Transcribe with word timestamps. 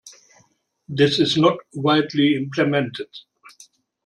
This 0.89 1.19
is 1.19 1.37
not 1.37 1.57
widely 1.75 2.33
implemented. 2.35 3.05